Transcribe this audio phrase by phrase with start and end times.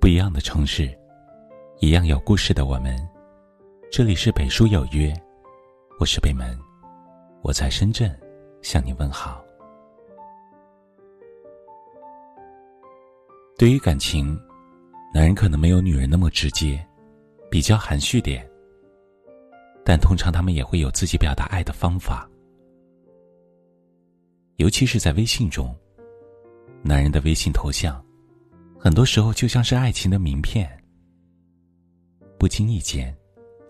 [0.00, 0.90] 不一样的城市，
[1.78, 2.96] 一样有故事的我们。
[3.90, 5.14] 这里是北书有约，
[6.00, 6.58] 我是北门，
[7.42, 8.10] 我在深圳
[8.62, 9.44] 向你问好。
[13.56, 14.36] 对于感情，
[15.14, 16.84] 男人可能没有女人那么直接，
[17.48, 18.44] 比较含蓄点，
[19.84, 22.28] 但通常他们也会有自己表达爱的方法。
[24.62, 25.74] 尤其是在微信中，
[26.84, 28.00] 男人的微信头像。
[28.78, 30.70] 很多时候就像是爱情的名片，
[32.38, 33.12] 不经意间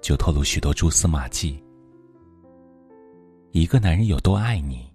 [0.02, 1.58] 就透露许多蛛丝马迹。
[3.52, 4.86] 一个男人有多爱你，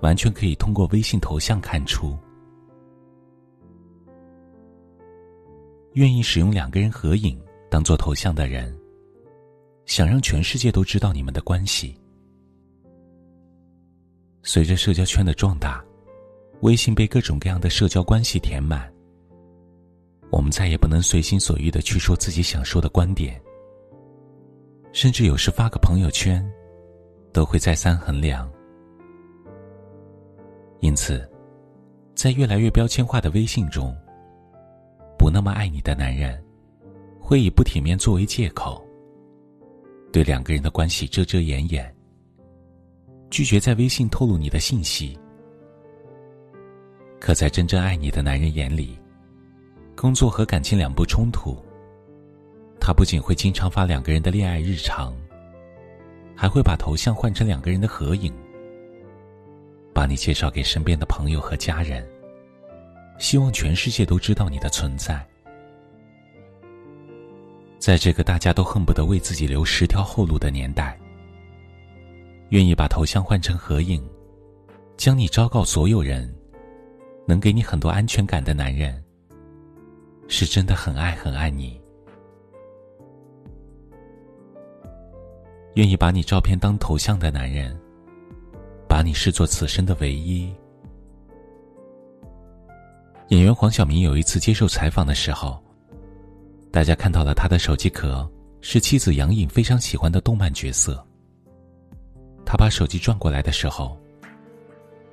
[0.00, 2.16] 完全可以通过微信头像看出。
[5.94, 7.36] 愿意使用两个人合影
[7.68, 8.72] 当做头像的人，
[9.86, 12.00] 想让全世界都知道你们的关系。
[14.46, 15.82] 随着社交圈的壮大，
[16.60, 18.92] 微信被各种各样的社交关系填满。
[20.30, 23.40] 我们再也不能随心所欲的去说自己想说的观点，
[24.92, 26.44] 甚至有时发个朋友圈，
[27.32, 28.50] 都会再三衡量。
[30.80, 31.26] 因此，
[32.14, 33.96] 在越来越标签化的微信中，
[35.18, 36.38] 不那么爱你的男人，
[37.18, 38.84] 会以不体面作为借口，
[40.12, 41.94] 对两个人的关系遮遮掩掩，
[43.34, 45.18] 拒绝在微信透露你的信息。
[47.18, 48.96] 可在真正爱你的男人眼里，
[49.96, 51.60] 工作和感情两不冲突。
[52.80, 55.12] 他不仅会经常发两个人的恋爱日常，
[56.36, 58.32] 还会把头像换成两个人的合影，
[59.92, 62.08] 把你介绍给身边的朋友和家人，
[63.18, 65.26] 希望全世界都知道你的存在。
[67.80, 70.96] 在这个大家都恨不得为自己留十条后路的年代，
[72.50, 74.02] 愿意把头像换成合影，
[74.96, 76.32] 将你昭告所有人，
[77.26, 79.02] 能给你很多安全感的男人。
[80.26, 81.78] 是真的很爱很爱你，
[85.74, 87.78] 愿意把你照片当头像的男人，
[88.88, 90.50] 把你视作此生的唯一。
[93.28, 95.62] 演员黄晓明有一次接受采访的时候，
[96.72, 98.26] 大家看到了他的手机壳
[98.62, 101.06] 是妻子杨颖非常喜欢的动漫角色。
[102.54, 104.00] 他把手机转过来的时候，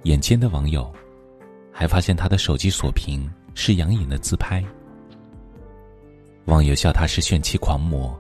[0.04, 0.94] 眼尖的网友
[1.74, 4.64] 还发现他的手机锁屏是杨颖的自拍。
[6.46, 8.16] 网友笑他是炫妻狂魔，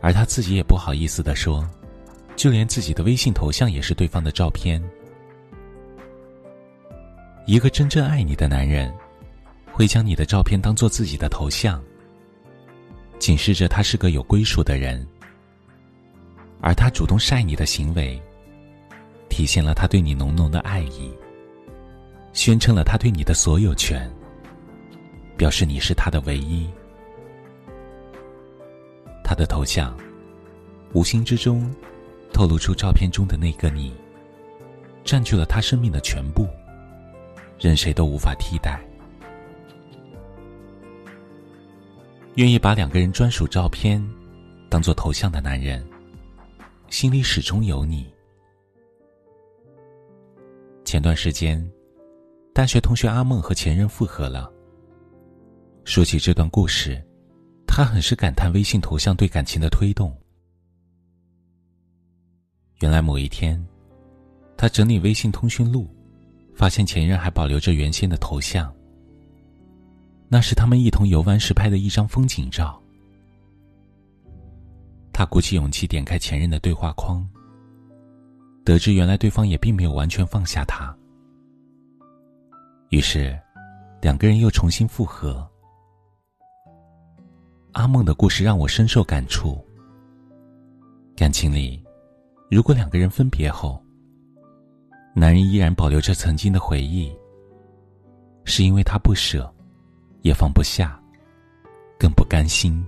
[0.00, 1.62] 而他自己也不好意思的说，
[2.36, 4.82] 就连自己的微信头像也是对方的照片。
[7.44, 8.90] 一个真正爱你的男人，
[9.72, 11.84] 会将你的照片当做自己的头像，
[13.18, 15.06] 警示着他是个有归属的人。
[16.60, 18.20] 而他主动晒你的行为，
[19.28, 21.12] 体现了他对你浓浓的爱意，
[22.32, 24.10] 宣称了他对你的所有权。
[25.36, 26.68] 表示你是他的唯一，
[29.22, 29.96] 他的头像，
[30.92, 31.72] 无形之中，
[32.32, 33.94] 透露出照片中的那个你，
[35.04, 36.48] 占据了他生命的全部，
[37.60, 38.80] 任谁都无法替代。
[42.34, 44.04] 愿意把两个人专属照片
[44.68, 45.88] 当做头像的男人，
[46.90, 48.06] 心里始终有你。
[50.84, 51.70] 前段时间，
[52.54, 54.50] 大学同学阿梦和前任复合了。
[55.84, 57.02] 说起这段故事，
[57.66, 60.16] 他很是感叹微信头像对感情的推动。
[62.80, 63.62] 原来某一天，
[64.56, 65.88] 他整理微信通讯录，
[66.54, 68.74] 发现前任还保留着原先的头像。
[70.26, 72.82] 那是他们一同游玩时拍的一张风景照。
[75.18, 77.28] 他鼓起勇气点开前任的对话框，
[78.64, 80.96] 得知原来对方也并没有完全放下他。
[82.90, 83.36] 于是，
[84.00, 85.44] 两个人又重新复合。
[87.72, 89.58] 阿梦的故事让我深受感触。
[91.16, 91.84] 感情里，
[92.48, 93.82] 如果两个人分别后，
[95.16, 97.12] 男人依然保留着曾经的回忆，
[98.44, 99.52] 是因为他不舍，
[100.22, 100.96] 也放不下，
[101.98, 102.86] 更不甘心，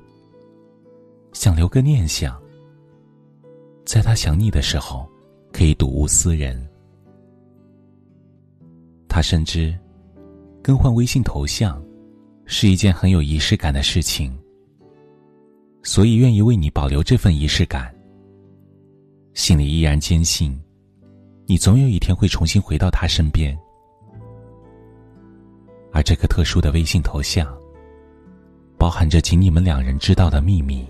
[1.32, 2.41] 想留个念想，
[3.85, 5.09] 在他想你的时候，
[5.53, 6.69] 可以睹物思人。
[9.09, 9.77] 他深知，
[10.62, 11.82] 更换微信头像，
[12.47, 14.37] 是一件很有仪式感的事情。
[15.82, 17.94] 所以愿意为你保留这份仪式感，
[19.33, 20.61] 心里依然坚信，
[21.47, 23.59] 你总有一天会重新回到他身边。
[25.93, 27.49] 而这个特殊的微信头像，
[28.76, 30.87] 包含着仅你们两人知道的秘密，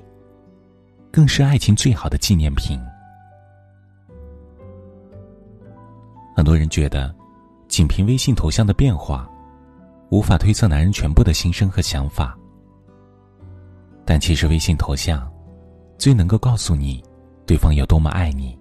[1.12, 2.78] 更是爱情最好的纪念品。
[6.36, 7.14] 很多人觉得，
[7.68, 9.28] 仅凭微信头像的变化，
[10.10, 12.38] 无法推测男人全部的心声和想法。
[14.04, 15.30] 但其实，微信头像
[15.98, 17.02] 最能够告诉你，
[17.46, 18.58] 对方有多么爱你。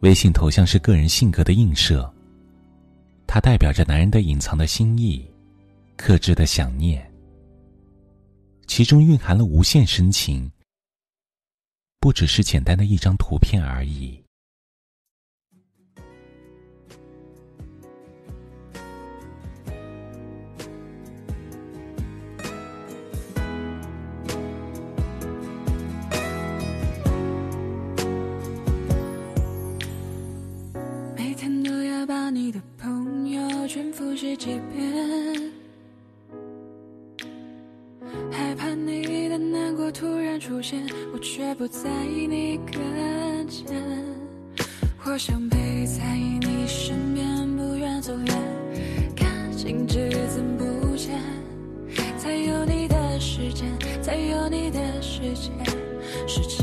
[0.00, 2.10] 微信头像是个人性格的映射，
[3.26, 5.30] 它代表着男人的隐藏的心意，
[5.96, 7.10] 克制的想念，
[8.66, 10.50] 其中蕴含了无限深情，
[12.00, 14.23] 不只是简单的一张图片而已。
[40.46, 43.64] 出现，我却不在你跟前。
[45.02, 48.26] 我想陪在你身边，不愿走远，
[49.16, 49.26] 感
[49.56, 51.18] 情只增不减。
[52.18, 53.64] 才有你的世界，
[54.02, 55.50] 才有你的世界，
[56.28, 56.62] 世界